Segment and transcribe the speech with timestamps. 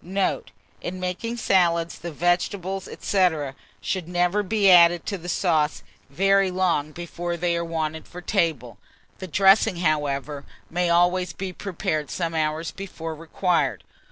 [0.00, 0.52] Note.
[0.80, 3.28] In making salads, the vegetables, &c.,
[3.80, 8.78] should never be added to the sauce very long before they are wanted for table;
[9.18, 13.82] the dressing, however, may always be prepared some hours before required.